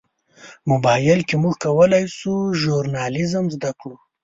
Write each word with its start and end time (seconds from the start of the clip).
موبایل 0.71 1.19
کې 1.27 1.35
موږ 1.43 1.55
کولی 1.63 2.05
شو 2.17 2.33
ژورنالیزم 2.61 3.45
زده 3.55 3.71
کړو. 3.79 3.95